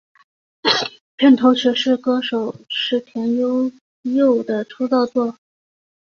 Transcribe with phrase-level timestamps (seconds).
[1.15, 5.37] 片头曲是歌手矢田悠佑的出道作。